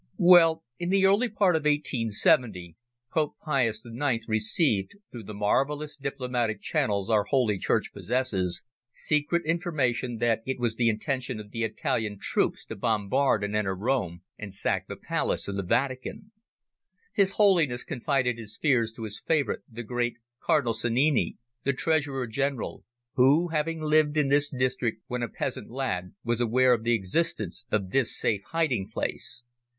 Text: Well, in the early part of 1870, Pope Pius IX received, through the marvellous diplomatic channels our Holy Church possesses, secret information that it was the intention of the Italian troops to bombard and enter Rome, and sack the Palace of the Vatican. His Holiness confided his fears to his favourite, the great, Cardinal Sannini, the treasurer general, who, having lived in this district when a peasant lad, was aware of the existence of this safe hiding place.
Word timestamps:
Well, 0.17 0.63
in 0.79 0.89
the 0.89 1.05
early 1.05 1.29
part 1.29 1.55
of 1.55 1.65
1870, 1.65 2.75
Pope 3.11 3.35
Pius 3.39 3.85
IX 3.85 4.27
received, 4.27 4.93
through 5.11 5.25
the 5.25 5.35
marvellous 5.35 5.95
diplomatic 5.95 6.59
channels 6.59 7.07
our 7.11 7.25
Holy 7.25 7.59
Church 7.59 7.93
possesses, 7.93 8.63
secret 8.91 9.45
information 9.45 10.17
that 10.17 10.41
it 10.43 10.57
was 10.57 10.73
the 10.73 10.89
intention 10.89 11.39
of 11.39 11.51
the 11.51 11.63
Italian 11.63 12.17
troops 12.19 12.65
to 12.65 12.75
bombard 12.75 13.43
and 13.43 13.55
enter 13.55 13.75
Rome, 13.75 14.23
and 14.39 14.55
sack 14.55 14.87
the 14.87 14.95
Palace 14.95 15.47
of 15.47 15.55
the 15.55 15.61
Vatican. 15.61 16.31
His 17.13 17.33
Holiness 17.33 17.83
confided 17.83 18.39
his 18.39 18.57
fears 18.57 18.91
to 18.93 19.03
his 19.03 19.19
favourite, 19.19 19.59
the 19.69 19.83
great, 19.83 20.17
Cardinal 20.39 20.73
Sannini, 20.73 21.37
the 21.63 21.73
treasurer 21.73 22.25
general, 22.25 22.83
who, 23.13 23.49
having 23.49 23.81
lived 23.81 24.17
in 24.17 24.29
this 24.29 24.49
district 24.49 25.03
when 25.05 25.21
a 25.21 25.29
peasant 25.29 25.69
lad, 25.69 26.15
was 26.23 26.41
aware 26.41 26.73
of 26.73 26.83
the 26.83 26.95
existence 26.95 27.65
of 27.71 27.91
this 27.91 28.17
safe 28.17 28.41
hiding 28.47 28.89
place. 28.89 29.43